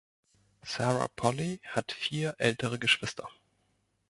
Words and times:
Sarah 0.63 1.09
Polley 1.15 1.59
hat 1.75 1.91
vier 1.91 2.33
ältere 2.39 2.79
Geschwister. 2.79 3.29